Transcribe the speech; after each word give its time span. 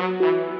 Oi, 0.00 0.59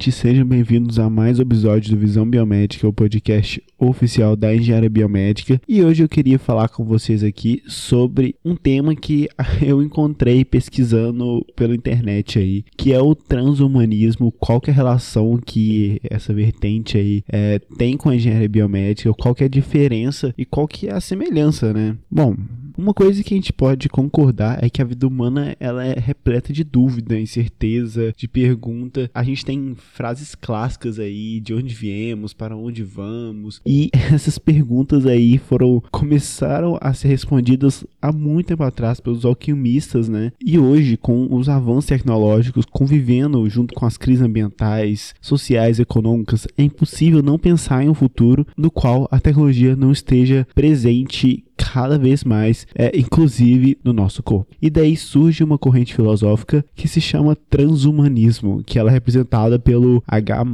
gente, 0.00 0.12
sejam 0.12 0.46
bem-vindos 0.46 0.98
a 0.98 1.10
mais 1.10 1.38
um 1.38 1.42
episódio 1.42 1.90
do 1.90 2.00
Visão 2.00 2.24
Biomédica, 2.24 2.88
o 2.88 2.92
podcast 2.92 3.62
oficial 3.78 4.34
da 4.34 4.54
Engenharia 4.54 4.88
Biomédica. 4.88 5.60
E 5.68 5.84
hoje 5.84 6.02
eu 6.02 6.08
queria 6.08 6.38
falar 6.38 6.70
com 6.70 6.86
vocês 6.86 7.22
aqui 7.22 7.62
sobre 7.66 8.34
um 8.42 8.56
tema 8.56 8.96
que 8.96 9.28
eu 9.60 9.82
encontrei 9.82 10.42
pesquisando 10.42 11.44
pela 11.54 11.74
internet 11.74 12.38
aí, 12.38 12.64
que 12.78 12.94
é 12.94 12.98
o 12.98 13.14
transhumanismo. 13.14 14.32
Qual 14.32 14.58
que 14.58 14.70
é 14.70 14.72
a 14.72 14.76
relação 14.76 15.36
que 15.36 16.00
essa 16.02 16.32
vertente 16.32 16.96
aí 16.96 17.22
é, 17.30 17.58
tem 17.76 17.94
com 17.98 18.08
a 18.08 18.16
engenharia 18.16 18.48
biomédica? 18.48 19.12
Qual 19.12 19.34
que 19.34 19.42
é 19.42 19.46
a 19.46 19.50
diferença 19.50 20.32
e 20.38 20.46
qual 20.46 20.66
que 20.66 20.88
é 20.88 20.94
a 20.94 21.00
semelhança, 21.00 21.74
né? 21.74 21.94
Bom, 22.10 22.34
uma 22.80 22.94
coisa 22.94 23.22
que 23.22 23.34
a 23.34 23.36
gente 23.36 23.52
pode 23.52 23.88
concordar 23.88 24.64
é 24.64 24.70
que 24.70 24.80
a 24.80 24.84
vida 24.84 25.06
humana 25.06 25.54
ela 25.60 25.84
é 25.84 25.98
repleta 25.98 26.52
de 26.52 26.64
dúvida, 26.64 27.18
incerteza, 27.18 28.12
de 28.16 28.26
pergunta. 28.26 29.10
A 29.14 29.22
gente 29.22 29.44
tem 29.44 29.74
frases 29.76 30.34
clássicas 30.34 30.98
aí 30.98 31.40
de 31.40 31.52
onde 31.52 31.74
viemos, 31.74 32.32
para 32.32 32.56
onde 32.56 32.82
vamos, 32.82 33.60
e 33.66 33.90
essas 34.12 34.38
perguntas 34.38 35.04
aí 35.06 35.36
foram 35.36 35.82
começaram 35.90 36.78
a 36.80 36.94
ser 36.94 37.08
respondidas 37.08 37.84
há 38.00 38.10
muito 38.10 38.46
tempo 38.46 38.62
atrás 38.62 38.98
pelos 38.98 39.24
alquimistas, 39.24 40.08
né? 40.08 40.32
E 40.42 40.58
hoje, 40.58 40.96
com 40.96 41.28
os 41.34 41.48
avanços 41.48 41.86
tecnológicos 41.86 42.64
convivendo 42.64 43.48
junto 43.48 43.74
com 43.74 43.84
as 43.84 43.98
crises 43.98 44.24
ambientais, 44.24 45.14
sociais, 45.20 45.78
econômicas, 45.78 46.48
é 46.56 46.62
impossível 46.62 47.22
não 47.22 47.38
pensar 47.38 47.84
em 47.84 47.88
um 47.88 47.94
futuro 47.94 48.46
no 48.56 48.70
qual 48.70 49.06
a 49.10 49.20
tecnologia 49.20 49.76
não 49.76 49.92
esteja 49.92 50.46
presente 50.54 51.44
cada 51.72 51.98
vez 51.98 52.24
mais, 52.24 52.66
é, 52.74 52.98
inclusive 52.98 53.78
no 53.84 53.92
nosso 53.92 54.22
corpo. 54.22 54.54
E 54.60 54.68
daí 54.68 54.96
surge 54.96 55.44
uma 55.44 55.56
corrente 55.56 55.94
filosófica 55.94 56.64
que 56.74 56.88
se 56.88 57.00
chama 57.00 57.36
transhumanismo, 57.48 58.62
que 58.64 58.78
ela 58.78 58.90
é 58.90 58.92
representada 58.92 59.58
pelo 59.58 60.02
H+, 60.06 60.44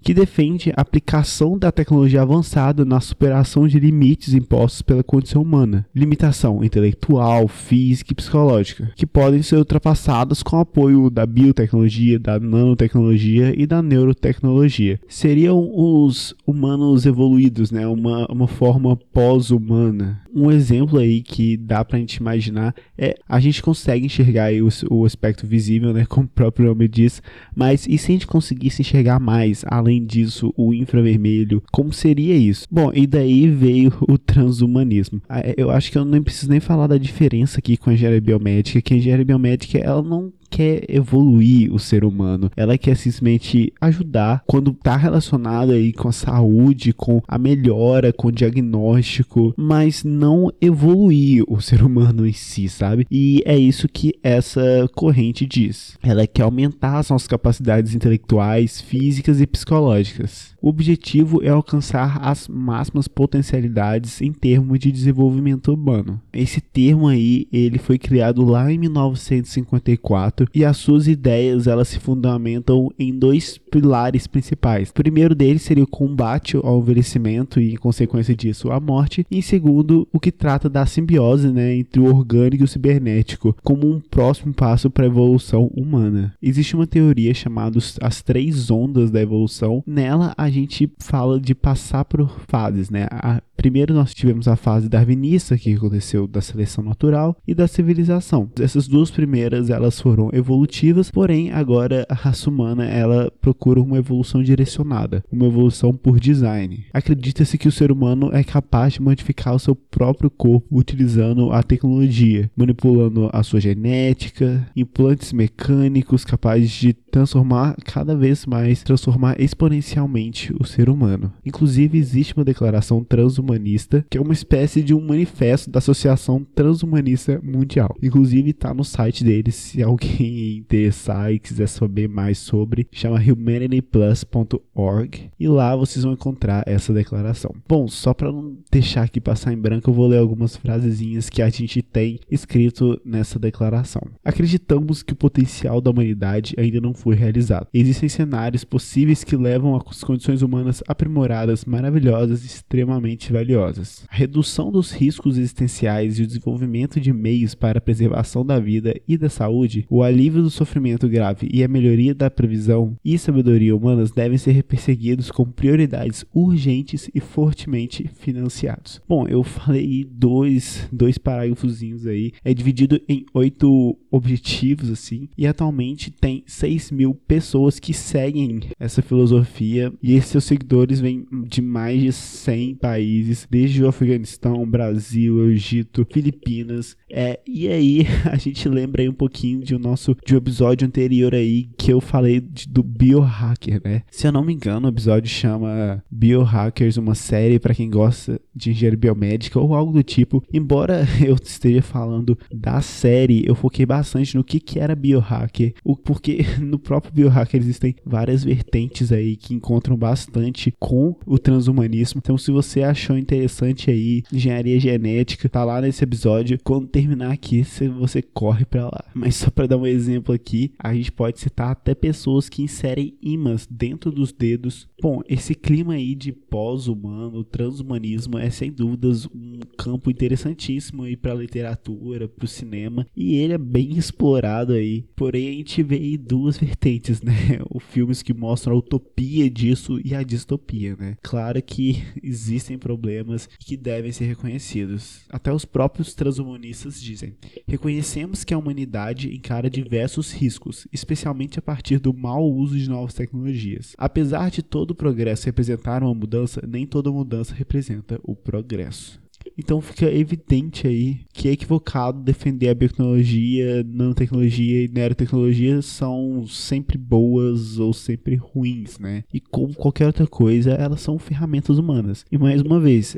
que 0.00 0.14
defende 0.14 0.70
a 0.70 0.80
aplicação 0.80 1.58
da 1.58 1.70
tecnologia 1.70 2.22
avançada 2.22 2.84
na 2.84 3.00
superação 3.00 3.68
de 3.68 3.78
limites 3.78 4.32
impostos 4.32 4.82
pela 4.82 5.02
condição 5.02 5.42
humana, 5.42 5.84
limitação 5.94 6.64
intelectual, 6.64 7.48
física 7.48 8.12
e 8.12 8.16
psicológica, 8.16 8.90
que 8.96 9.06
podem 9.06 9.42
ser 9.42 9.56
ultrapassadas 9.56 10.42
com 10.42 10.58
apoio 10.58 11.10
da 11.10 11.26
biotecnologia, 11.26 12.18
da 12.18 12.40
nanotecnologia 12.40 13.52
e 13.56 13.66
da 13.66 13.82
neurotecnologia. 13.82 14.98
Seriam 15.06 15.70
os 15.74 16.34
humanos 16.46 17.04
evoluídos, 17.04 17.70
né? 17.70 17.86
uma, 17.86 18.26
uma 18.26 18.48
forma 18.48 18.96
pós-humana. 19.12 20.20
Um 20.34 20.50
exemplo 20.62 20.98
aí 20.98 21.22
que 21.22 21.56
dá 21.56 21.84
pra 21.84 21.98
gente 21.98 22.16
imaginar 22.16 22.74
é 22.96 23.16
a 23.28 23.40
gente 23.40 23.62
consegue 23.62 24.06
enxergar 24.06 24.52
o, 24.54 24.68
o 24.90 25.04
aspecto 25.04 25.46
visível, 25.46 25.92
né, 25.92 26.06
como 26.08 26.26
o 26.26 26.30
próprio 26.30 26.66
nome 26.66 26.88
diz, 26.88 27.22
mas 27.54 27.86
e 27.86 27.98
se 27.98 28.10
a 28.10 28.12
gente 28.12 28.26
conseguisse 28.26 28.82
enxergar 28.82 29.18
mais, 29.18 29.64
além 29.66 30.04
disso, 30.04 30.52
o 30.56 30.72
infravermelho, 30.72 31.62
como 31.70 31.92
seria 31.92 32.36
isso? 32.36 32.66
Bom, 32.70 32.90
e 32.94 33.06
daí 33.06 33.48
veio 33.48 33.92
o 34.08 34.16
transhumanismo. 34.16 35.20
Ah, 35.28 35.42
eu 35.56 35.70
acho 35.70 35.90
que 35.90 35.98
eu 35.98 36.04
não 36.04 36.22
preciso 36.22 36.50
nem 36.50 36.60
falar 36.60 36.86
da 36.86 36.96
diferença 36.96 37.58
aqui 37.58 37.76
com 37.76 37.90
a 37.90 37.94
engenharia 37.94 38.20
biomédica, 38.20 38.80
que 38.80 38.94
a 38.94 38.96
engenharia 38.96 39.24
biomédica 39.24 39.78
ela 39.78 40.02
não 40.02 40.32
quer 40.52 40.84
evoluir 40.86 41.72
o 41.72 41.78
ser 41.78 42.04
humano, 42.04 42.50
ela 42.54 42.76
quer 42.76 42.94
simplesmente 42.94 43.72
ajudar 43.80 44.42
quando 44.46 44.70
está 44.70 44.96
relacionada 44.96 45.72
aí 45.72 45.94
com 45.94 46.08
a 46.08 46.12
saúde, 46.12 46.92
com 46.92 47.22
a 47.26 47.38
melhora, 47.38 48.12
com 48.12 48.28
o 48.28 48.32
diagnóstico, 48.32 49.54
mas 49.56 50.04
não 50.04 50.52
evoluir 50.60 51.42
o 51.48 51.60
ser 51.62 51.82
humano 51.82 52.26
em 52.26 52.34
si, 52.34 52.68
sabe? 52.68 53.06
E 53.10 53.42
é 53.46 53.56
isso 53.56 53.88
que 53.88 54.14
essa 54.22 54.86
corrente 54.94 55.46
diz. 55.46 55.96
Ela 56.02 56.26
quer 56.26 56.42
aumentar 56.42 56.98
as 56.98 57.08
nossas 57.08 57.28
capacidades 57.28 57.94
intelectuais, 57.94 58.80
físicas 58.80 59.40
e 59.40 59.46
psicológicas. 59.46 60.52
O 60.60 60.68
objetivo 60.68 61.42
é 61.42 61.48
alcançar 61.48 62.18
as 62.22 62.46
máximas 62.46 63.08
potencialidades 63.08 64.20
em 64.20 64.32
termos 64.32 64.78
de 64.78 64.92
desenvolvimento 64.92 65.72
humano. 65.72 66.20
Esse 66.32 66.60
termo 66.60 67.08
aí, 67.08 67.48
ele 67.52 67.78
foi 67.78 67.98
criado 67.98 68.44
lá 68.44 68.70
em 68.70 68.78
1954 68.78 70.41
e 70.54 70.64
as 70.64 70.76
suas 70.76 71.08
ideias 71.08 71.66
elas 71.66 71.88
se 71.88 71.98
fundamentam 71.98 72.90
em 72.98 73.16
dois 73.16 73.58
pilares 73.58 74.26
principais. 74.26 74.90
O 74.90 74.94
primeiro 74.94 75.34
deles 75.34 75.62
seria 75.62 75.84
o 75.84 75.86
combate 75.86 76.56
ao 76.56 76.80
envelhecimento 76.80 77.60
e, 77.60 77.74
em 77.74 77.76
consequência 77.76 78.34
disso, 78.34 78.70
a 78.70 78.80
morte. 78.80 79.26
E 79.30 79.38
em 79.38 79.42
segundo, 79.42 80.06
o 80.12 80.20
que 80.20 80.30
trata 80.30 80.68
da 80.68 80.86
simbiose 80.86 81.48
né, 81.48 81.76
entre 81.76 82.00
o 82.00 82.06
orgânico 82.06 82.62
e 82.62 82.64
o 82.64 82.68
cibernético, 82.68 83.56
como 83.62 83.90
um 83.90 84.00
próximo 84.00 84.52
passo 84.52 84.90
para 84.90 85.04
a 85.04 85.08
evolução 85.08 85.70
humana. 85.74 86.34
Existe 86.42 86.74
uma 86.74 86.86
teoria 86.86 87.34
chamada 87.34 87.78
as 88.00 88.22
três 88.22 88.70
ondas 88.70 89.10
da 89.10 89.20
evolução. 89.20 89.82
Nela, 89.86 90.34
a 90.36 90.50
gente 90.50 90.90
fala 90.98 91.40
de 91.40 91.54
passar 91.54 92.04
por 92.04 92.28
fases, 92.46 92.90
né? 92.90 93.06
A 93.10 93.42
Primeiro 93.62 93.94
nós 93.94 94.12
tivemos 94.12 94.48
a 94.48 94.56
fase 94.56 94.88
darwinista 94.88 95.56
que 95.56 95.72
aconteceu 95.72 96.26
da 96.26 96.40
seleção 96.40 96.82
natural 96.82 97.36
e 97.46 97.54
da 97.54 97.68
civilização. 97.68 98.50
Essas 98.58 98.88
duas 98.88 99.08
primeiras 99.08 99.70
elas 99.70 100.00
foram 100.00 100.30
evolutivas, 100.32 101.12
porém 101.12 101.52
agora 101.52 102.04
a 102.08 102.14
raça 102.14 102.50
humana 102.50 102.84
ela 102.84 103.30
procura 103.40 103.80
uma 103.80 103.98
evolução 103.98 104.42
direcionada, 104.42 105.22
uma 105.30 105.46
evolução 105.46 105.94
por 105.94 106.18
design. 106.18 106.86
Acredita-se 106.92 107.56
que 107.56 107.68
o 107.68 107.72
ser 107.72 107.92
humano 107.92 108.30
é 108.32 108.42
capaz 108.42 108.94
de 108.94 109.00
modificar 109.00 109.54
o 109.54 109.60
seu 109.60 109.76
próprio 109.76 110.28
corpo 110.28 110.66
utilizando 110.76 111.52
a 111.52 111.62
tecnologia, 111.62 112.50
manipulando 112.56 113.30
a 113.32 113.44
sua 113.44 113.60
genética, 113.60 114.68
implantes 114.74 115.32
mecânicos 115.32 116.24
capazes 116.24 116.72
de 116.72 116.92
transformar 116.92 117.76
cada 117.84 118.16
vez 118.16 118.44
mais, 118.44 118.82
transformar 118.82 119.40
exponencialmente 119.40 120.52
o 120.58 120.64
ser 120.64 120.88
humano. 120.88 121.32
Inclusive 121.46 121.96
existe 121.96 122.34
uma 122.36 122.44
declaração 122.44 123.04
transhumanista 123.04 123.51
transhumanista, 123.52 124.04
que 124.08 124.18
é 124.18 124.20
uma 124.20 124.32
espécie 124.32 124.82
de 124.82 124.94
um 124.94 125.00
manifesto 125.00 125.70
da 125.70 125.78
Associação 125.78 126.44
Transhumanista 126.54 127.40
Mundial. 127.42 127.96
Inclusive 128.02 128.50
está 128.50 128.72
no 128.72 128.84
site 128.84 129.24
deles, 129.24 129.54
se 129.54 129.82
alguém 129.82 130.58
interessar 130.58 131.32
e 131.32 131.38
quiser 131.38 131.68
saber 131.68 132.08
mais 132.08 132.38
sobre, 132.38 132.86
chama 132.90 133.20
humanityplus.org 133.20 135.30
e 135.38 135.48
lá 135.48 135.76
vocês 135.76 136.04
vão 136.04 136.14
encontrar 136.14 136.62
essa 136.66 136.92
declaração. 136.92 137.54
Bom, 137.68 137.88
só 137.88 138.14
para 138.14 138.32
não 138.32 138.56
deixar 138.70 139.02
aqui 139.02 139.20
passar 139.20 139.52
em 139.52 139.58
branco, 139.58 139.90
eu 139.90 139.94
vou 139.94 140.06
ler 140.06 140.18
algumas 140.18 140.56
frasezinhas 140.56 141.28
que 141.28 141.42
a 141.42 141.48
gente 141.48 141.82
tem 141.82 142.20
escrito 142.30 143.00
nessa 143.04 143.38
declaração. 143.38 144.02
Acreditamos 144.24 145.02
que 145.02 145.12
o 145.12 145.16
potencial 145.16 145.80
da 145.80 145.90
humanidade 145.90 146.54
ainda 146.58 146.80
não 146.80 146.94
foi 146.94 147.14
realizado. 147.14 147.66
Existem 147.72 148.08
cenários 148.08 148.64
possíveis 148.64 149.24
que 149.24 149.36
levam 149.36 149.76
às 149.76 150.04
condições 150.04 150.42
humanas 150.42 150.82
aprimoradas, 150.86 151.64
maravilhosas 151.64 152.42
e 152.42 152.46
extremamente 152.46 153.32
valiosas. 153.42 154.04
A 154.08 154.16
redução 154.16 154.70
dos 154.70 154.92
riscos 154.92 155.36
existenciais 155.36 156.18
e 156.18 156.22
o 156.22 156.26
desenvolvimento 156.26 157.00
de 157.00 157.12
meios 157.12 157.54
para 157.54 157.78
a 157.78 157.82
preservação 157.82 158.46
da 158.46 158.58
vida 158.58 158.94
e 159.06 159.18
da 159.18 159.28
saúde, 159.28 159.84
o 159.90 160.02
alívio 160.02 160.42
do 160.42 160.50
sofrimento 160.50 161.08
grave 161.08 161.48
e 161.52 161.62
a 161.64 161.68
melhoria 161.68 162.14
da 162.14 162.30
previsão 162.30 162.96
e 163.04 163.18
sabedoria 163.18 163.76
humanas 163.76 164.12
devem 164.12 164.38
ser 164.38 164.62
perseguidos 164.62 165.30
com 165.30 165.44
prioridades 165.44 166.24
urgentes 166.32 167.10
e 167.14 167.20
fortemente 167.20 168.08
financiados. 168.18 169.00
Bom, 169.08 169.26
eu 169.26 169.42
falei 169.42 170.06
dois, 170.08 170.88
dois 170.92 171.18
parágrafozinhos 171.18 172.06
aí, 172.06 172.32
é 172.44 172.54
dividido 172.54 173.00
em 173.08 173.26
oito 173.34 173.98
objetivos, 174.10 174.90
assim, 174.90 175.28
e 175.36 175.46
atualmente 175.46 176.10
tem 176.10 176.44
6 176.46 176.90
mil 176.90 177.14
pessoas 177.14 177.80
que 177.80 177.94
seguem 177.94 178.60
essa 178.78 179.02
filosofia 179.02 179.92
e 180.02 180.20
seus 180.20 180.44
seguidores 180.44 181.00
vêm 181.00 181.26
de 181.48 181.62
mais 181.62 182.00
de 182.00 182.12
100 182.12 182.74
países 182.76 183.31
países, 183.32 183.48
desde 183.50 183.82
o 183.82 183.88
Afeganistão, 183.88 184.66
Brasil, 184.66 185.50
Egito, 185.50 186.06
Filipinas. 186.10 186.96
É, 187.10 187.40
e 187.46 187.68
aí 187.68 188.06
a 188.30 188.36
gente 188.36 188.68
lembra 188.68 189.02
aí 189.02 189.08
um 189.08 189.14
pouquinho 189.14 189.60
de 189.60 189.74
um 189.74 189.78
nosso 189.78 190.16
de 190.24 190.34
um 190.34 190.38
episódio 190.38 190.86
anterior 190.86 191.34
aí 191.34 191.68
que 191.76 191.92
eu 191.92 192.00
falei 192.00 192.40
de, 192.40 192.68
do 192.68 192.82
biohacker, 192.82 193.80
né? 193.84 194.02
Se 194.10 194.26
eu 194.26 194.32
não 194.32 194.44
me 194.44 194.52
engano, 194.52 194.86
o 194.86 194.90
episódio 194.90 195.28
chama 195.28 196.02
Biohackers, 196.10 196.96
uma 196.96 197.14
série 197.14 197.58
para 197.58 197.74
quem 197.74 197.90
gosta 197.90 198.40
de 198.54 198.70
engenharia 198.70 198.98
biomédica 198.98 199.58
ou 199.58 199.74
algo 199.74 199.92
do 199.92 200.02
tipo. 200.02 200.42
Embora 200.52 201.06
eu 201.24 201.36
esteja 201.42 201.82
falando 201.82 202.38
da 202.52 202.80
série, 202.80 203.44
eu 203.46 203.54
foquei 203.54 203.86
bastante 203.86 204.36
no 204.36 204.44
que 204.44 204.60
que 204.60 204.78
era 204.78 204.94
biohacker, 204.94 205.74
o 205.84 205.96
porque 205.96 206.44
no 206.60 206.78
próprio 206.78 207.12
biohacker 207.12 207.60
existem 207.60 207.94
várias 208.04 208.44
vertentes 208.44 209.12
aí 209.12 209.36
que 209.36 209.54
encontram 209.54 209.96
bastante 209.96 210.72
com 210.78 211.16
o 211.26 211.38
transhumanismo. 211.38 212.20
Então, 212.22 212.36
se 212.36 212.50
você 212.50 212.82
achou 212.82 213.16
interessante 213.22 213.90
aí, 213.90 214.22
engenharia 214.32 214.78
genética, 214.78 215.48
tá 215.48 215.64
lá 215.64 215.80
nesse 215.80 216.02
episódio. 216.04 216.58
Quando 216.62 216.86
terminar 216.86 217.32
aqui, 217.32 217.64
você 217.98 218.20
corre 218.22 218.64
para 218.64 218.84
lá. 218.84 219.04
Mas 219.14 219.36
só 219.36 219.50
para 219.50 219.66
dar 219.66 219.76
um 219.76 219.86
exemplo 219.86 220.34
aqui, 220.34 220.72
a 220.78 220.94
gente 220.94 221.12
pode 221.12 221.40
citar 221.40 221.70
até 221.70 221.94
pessoas 221.94 222.48
que 222.48 222.62
inserem 222.62 223.14
imãs 223.22 223.66
dentro 223.70 224.10
dos 224.10 224.32
dedos. 224.32 224.88
Bom, 225.00 225.22
esse 225.28 225.54
clima 225.54 225.94
aí 225.94 226.14
de 226.14 226.32
pós-humano, 226.32 227.44
transhumanismo 227.44 228.38
é 228.38 228.50
sem 228.50 228.70
dúvidas 228.70 229.26
um 229.26 229.60
campo 229.76 230.10
interessantíssimo 230.10 231.02
aí 231.02 231.16
para 231.16 231.34
literatura, 231.34 232.28
para 232.28 232.44
o 232.44 232.48
cinema, 232.48 233.06
e 233.16 233.36
ele 233.36 233.52
é 233.52 233.58
bem 233.58 233.96
explorado 233.96 234.72
aí. 234.72 235.04
Porém, 235.16 235.48
a 235.48 235.52
gente 235.52 235.82
vê 235.82 235.96
aí 235.96 236.16
duas 236.16 236.58
vertentes, 236.58 237.22
né? 237.22 237.32
Os 237.70 237.82
filmes 237.82 238.22
que 238.22 238.34
mostram 238.34 238.74
a 238.74 238.78
utopia 238.78 239.48
disso 239.50 240.00
e 240.04 240.14
a 240.14 240.22
distopia, 240.22 240.96
né? 240.96 241.16
Claro 241.22 241.60
que 241.62 242.02
existem 242.22 242.78
problemas 242.78 243.11
que 243.58 243.76
devem 243.76 244.12
ser 244.12 244.24
reconhecidos. 244.24 245.22
Até 245.28 245.52
os 245.52 245.64
próprios 245.64 246.14
transhumanistas 246.14 247.00
dizem: 247.00 247.34
reconhecemos 247.66 248.44
que 248.44 248.54
a 248.54 248.58
humanidade 248.58 249.34
encara 249.34 249.70
diversos 249.70 250.32
riscos, 250.32 250.86
especialmente 250.92 251.58
a 251.58 251.62
partir 251.62 251.98
do 251.98 252.12
mau 252.12 252.50
uso 252.50 252.76
de 252.78 252.88
novas 252.88 253.14
tecnologias. 253.14 253.94
Apesar 253.96 254.50
de 254.50 254.62
todo 254.62 254.92
o 254.92 254.94
progresso 254.94 255.46
representar 255.46 256.02
uma 256.02 256.14
mudança, 256.14 256.62
nem 256.66 256.86
toda 256.86 257.12
mudança 257.12 257.54
representa 257.54 258.20
o 258.22 258.34
progresso. 258.34 259.21
Então 259.56 259.80
fica 259.80 260.06
evidente 260.06 260.86
aí 260.86 261.20
que 261.32 261.48
é 261.48 261.52
equivocado 261.52 262.20
defender 262.20 262.68
a 262.68 262.74
biotecnologia, 262.74 263.84
nanotecnologia 263.84 264.84
e 264.84 264.88
neurotecnologia 264.88 265.82
são 265.82 266.46
sempre 266.46 266.98
boas 266.98 267.78
ou 267.78 267.92
sempre 267.92 268.36
ruins, 268.36 268.98
né? 268.98 269.24
E 269.32 269.40
como 269.40 269.74
qualquer 269.74 270.06
outra 270.06 270.26
coisa, 270.26 270.72
elas 270.72 271.00
são 271.00 271.18
ferramentas 271.18 271.78
humanas. 271.78 272.24
E 272.30 272.38
mais 272.38 272.60
uma 272.62 272.78
vez, 272.78 273.16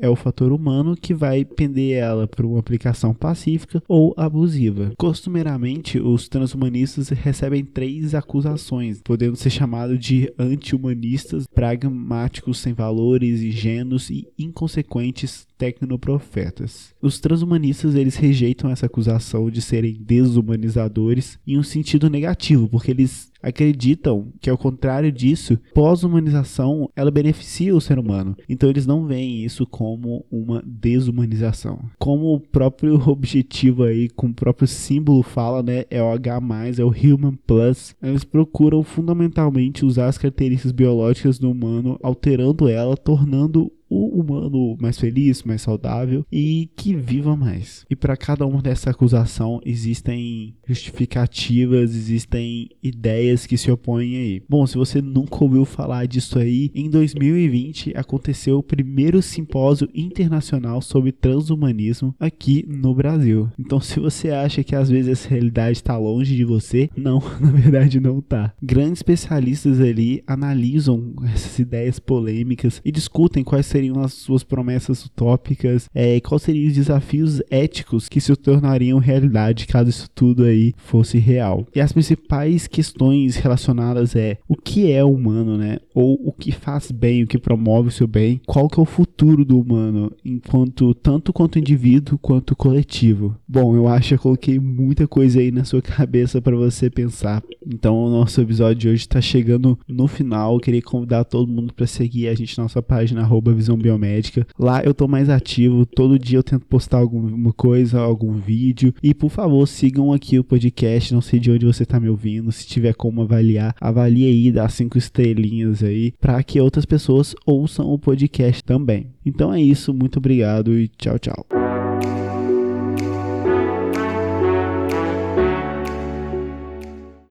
é 0.00 0.08
o 0.08 0.16
fator 0.16 0.52
humano 0.52 0.96
que 0.96 1.14
vai 1.14 1.44
pender 1.44 1.96
ela 1.96 2.26
para 2.26 2.46
uma 2.46 2.60
aplicação 2.60 3.12
pacífica 3.12 3.82
ou 3.88 4.14
abusiva. 4.16 4.92
Costumeiramente, 4.96 5.98
os 5.98 6.28
transhumanistas 6.28 7.08
recebem 7.08 7.64
três 7.64 8.14
acusações, 8.14 9.00
podendo 9.02 9.36
ser 9.36 9.50
chamados 9.50 9.98
de 9.98 10.32
anti-humanistas, 10.38 11.46
pragmáticos 11.46 12.58
sem 12.58 12.72
valores, 12.72 13.42
ingênuos 13.42 14.10
e 14.10 14.28
inconsequentes 14.38 15.46
tecnoprofetas. 15.58 16.94
Os 17.02 17.18
transhumanistas 17.18 17.96
eles 17.96 18.14
rejeitam 18.14 18.70
essa 18.70 18.86
acusação 18.86 19.50
de 19.50 19.60
serem 19.60 19.98
desumanizadores 20.00 21.38
em 21.46 21.58
um 21.58 21.62
sentido 21.62 22.08
negativo, 22.08 22.68
porque 22.68 22.92
eles 22.92 23.30
acreditam 23.42 24.32
que 24.40 24.50
ao 24.50 24.58
contrário 24.58 25.10
disso, 25.10 25.58
pós-humanização 25.74 26.90
ela 26.94 27.10
beneficia 27.10 27.74
o 27.74 27.80
ser 27.80 27.98
humano. 27.98 28.36
Então 28.48 28.68
eles 28.68 28.86
não 28.86 29.06
veem 29.06 29.44
isso 29.44 29.66
como 29.66 30.24
uma 30.30 30.62
desumanização. 30.64 31.80
Como 31.98 32.34
o 32.34 32.40
próprio 32.40 32.94
objetivo 33.08 33.84
aí, 33.84 34.08
com 34.08 34.28
o 34.28 34.34
próprio 34.34 34.66
símbolo 34.66 35.22
fala, 35.22 35.62
né, 35.62 35.84
é 35.90 36.02
o 36.02 36.10
H+, 36.10 36.40
é 36.78 36.84
o 36.84 36.88
Human 36.88 37.38
Plus. 37.46 37.94
Eles 38.02 38.24
procuram 38.24 38.82
fundamentalmente 38.82 39.84
usar 39.84 40.06
as 40.06 40.18
características 40.18 40.72
biológicas 40.72 41.38
do 41.38 41.50
humano, 41.50 41.98
alterando 42.02 42.68
ela, 42.68 42.96
tornando 42.96 43.70
o 43.88 44.20
humano 44.20 44.76
mais 44.80 44.98
feliz, 44.98 45.42
mais 45.42 45.62
saudável 45.62 46.24
e 46.30 46.70
que 46.76 46.94
viva 46.94 47.34
mais. 47.36 47.86
E 47.88 47.96
para 47.96 48.16
cada 48.16 48.46
uma 48.46 48.60
dessa 48.60 48.90
acusação 48.90 49.60
existem 49.64 50.54
justificativas, 50.66 51.94
existem 51.94 52.68
ideias 52.82 53.27
que 53.46 53.56
se 53.56 53.70
opõem 53.70 54.16
aí. 54.16 54.42
Bom, 54.48 54.66
se 54.66 54.76
você 54.76 55.00
nunca 55.00 55.42
ouviu 55.42 55.64
falar 55.64 56.06
disso 56.06 56.38
aí, 56.38 56.70
em 56.74 56.88
2020 56.88 57.92
aconteceu 57.96 58.58
o 58.58 58.62
primeiro 58.62 59.20
simpósio 59.22 59.88
internacional 59.94 60.80
sobre 60.80 61.12
transhumanismo 61.12 62.14
aqui 62.18 62.64
no 62.68 62.94
Brasil. 62.94 63.48
Então, 63.58 63.80
se 63.80 64.00
você 64.00 64.30
acha 64.30 64.62
que 64.64 64.74
às 64.74 64.88
vezes 64.88 65.12
essa 65.12 65.28
realidade 65.28 65.78
está 65.78 65.96
longe 65.96 66.36
de 66.36 66.44
você, 66.44 66.88
não, 66.96 67.22
na 67.40 67.50
verdade 67.50 68.00
não 68.00 68.20
tá. 68.20 68.52
Grandes 68.62 68.98
especialistas 68.98 69.80
ali 69.80 70.22
analisam 70.26 71.14
essas 71.32 71.58
ideias 71.58 71.98
polêmicas 71.98 72.80
e 72.84 72.92
discutem 72.92 73.44
quais 73.44 73.66
seriam 73.66 74.00
as 74.00 74.12
suas 74.12 74.42
promessas 74.42 75.04
utópicas, 75.04 75.88
é, 75.94 76.20
quais 76.20 76.42
seriam 76.42 76.68
os 76.68 76.74
desafios 76.74 77.40
éticos 77.50 78.08
que 78.08 78.20
se 78.20 78.34
tornariam 78.36 78.98
realidade 78.98 79.66
caso 79.66 79.90
isso 79.90 80.08
tudo 80.14 80.44
aí 80.44 80.72
fosse 80.76 81.18
real. 81.18 81.66
E 81.74 81.80
as 81.80 81.92
principais 81.92 82.66
questões 82.66 83.17
relacionadas 83.36 84.14
é 84.16 84.38
o 84.48 84.54
que 84.54 84.90
é 84.90 85.04
humano, 85.04 85.56
né? 85.56 85.78
Ou 85.94 86.18
o 86.24 86.32
que 86.32 86.52
faz 86.52 86.90
bem, 86.90 87.22
o 87.22 87.26
que 87.26 87.38
promove 87.38 87.88
o 87.88 87.92
seu 87.92 88.06
bem, 88.06 88.40
qual 88.46 88.68
que 88.68 88.78
é 88.78 88.82
o 88.82 88.86
futuro 88.86 89.44
do 89.44 89.58
humano, 89.58 90.12
enquanto 90.24 90.94
tanto 90.94 91.32
quanto 91.32 91.58
indivíduo 91.58 92.18
quanto 92.18 92.54
coletivo. 92.56 93.36
Bom, 93.46 93.74
eu 93.74 93.88
acho 93.88 94.08
que 94.08 94.14
eu 94.14 94.18
coloquei 94.18 94.58
muita 94.58 95.06
coisa 95.06 95.40
aí 95.40 95.50
na 95.50 95.64
sua 95.64 95.80
cabeça 95.82 96.40
para 96.40 96.56
você 96.56 96.90
pensar. 96.90 97.42
Então, 97.66 98.04
o 98.04 98.10
nosso 98.10 98.40
episódio 98.40 98.76
de 98.76 98.88
hoje 98.88 99.02
está 99.02 99.20
chegando 99.20 99.78
no 99.88 100.06
final. 100.06 100.54
Eu 100.54 100.60
queria 100.60 100.82
convidar 100.82 101.24
todo 101.24 101.50
mundo 101.50 101.72
para 101.72 101.86
seguir 101.86 102.28
a 102.28 102.34
gente 102.34 102.56
na 102.56 102.64
nossa 102.64 102.82
página 102.82 103.22
arroba 103.22 103.52
Visão 103.52 103.76
Biomédica. 103.76 104.46
Lá 104.58 104.82
eu 104.82 104.94
tô 104.94 105.08
mais 105.08 105.28
ativo, 105.28 105.84
todo 105.86 106.18
dia 106.18 106.38
eu 106.38 106.42
tento 106.42 106.66
postar 106.66 106.98
alguma 106.98 107.52
coisa, 107.52 108.00
algum 108.00 108.32
vídeo. 108.32 108.94
E 109.02 109.14
por 109.14 109.30
favor, 109.30 109.66
sigam 109.66 110.12
aqui 110.12 110.38
o 110.38 110.44
podcast, 110.44 111.12
não 111.12 111.20
sei 111.20 111.38
de 111.38 111.50
onde 111.50 111.66
você 111.66 111.84
tá 111.84 112.00
me 112.00 112.08
ouvindo, 112.08 112.50
se 112.52 112.66
tiver 112.66 112.94
como 113.08 113.22
avaliar, 113.22 113.74
avalie 113.80 114.26
aí, 114.26 114.52
dá 114.52 114.68
cinco 114.68 114.98
estrelinhas 114.98 115.82
aí, 115.82 116.12
para 116.20 116.42
que 116.42 116.60
outras 116.60 116.84
pessoas 116.84 117.34
ouçam 117.46 117.86
o 117.86 117.98
podcast 117.98 118.62
também. 118.62 119.06
Então 119.24 119.52
é 119.52 119.60
isso, 119.60 119.94
muito 119.94 120.18
obrigado 120.18 120.78
e 120.78 120.88
tchau, 120.88 121.18
tchau. 121.18 121.67